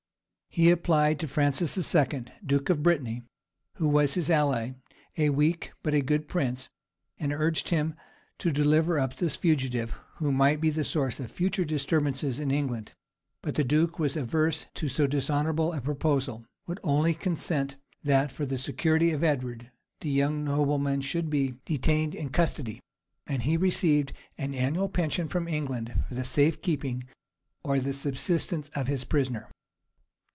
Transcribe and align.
He 0.53 0.69
applied 0.69 1.17
to 1.21 1.29
Francis 1.29 1.95
II., 1.95 2.25
duke 2.45 2.69
of 2.69 2.83
Brittany, 2.83 3.23
who 3.75 3.87
was 3.87 4.15
his 4.15 4.29
ally; 4.29 4.71
a 5.15 5.29
weak, 5.29 5.71
but 5.81 5.93
a 5.93 6.01
good 6.01 6.27
prince; 6.27 6.67
and 7.17 7.31
urged 7.31 7.69
him 7.69 7.95
to 8.39 8.51
deliver 8.51 8.99
up 8.99 9.15
this 9.15 9.37
fugitive, 9.37 9.91
who 10.17 10.29
might 10.29 10.59
be 10.59 10.69
the 10.69 10.83
source 10.83 11.21
of 11.21 11.31
future 11.31 11.63
disturbances 11.63 12.37
in 12.37 12.51
England; 12.51 12.91
but 13.41 13.55
the 13.55 13.63
duke, 13.63 13.97
averse 13.97 14.65
to 14.73 14.89
so 14.89 15.07
dishonorable 15.07 15.71
a 15.71 15.79
proposal, 15.79 16.45
would 16.67 16.81
only 16.83 17.13
consent 17.13 17.77
that, 18.03 18.29
for 18.29 18.45
the 18.45 18.57
security 18.57 19.11
of 19.11 19.23
Edward, 19.23 19.71
the 20.01 20.11
young 20.11 20.43
nobleman 20.43 20.99
should 20.99 21.29
be 21.29 21.53
detained 21.63 22.13
in 22.13 22.27
custody; 22.27 22.81
and 23.25 23.43
he 23.43 23.55
received 23.55 24.11
an 24.37 24.53
annual 24.53 24.89
pension 24.89 25.29
from 25.29 25.47
England 25.47 25.93
for 26.09 26.13
the 26.15 26.25
safe 26.25 26.61
keeping 26.61 27.01
or 27.63 27.79
the 27.79 27.93
subsistence 27.93 28.67
of 28.75 28.87
his 28.87 29.05
prisoner. 29.05 29.47